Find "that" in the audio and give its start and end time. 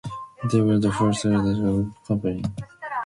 2.31-2.41